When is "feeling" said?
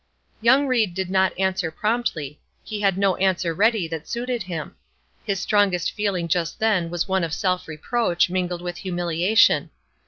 5.91-6.27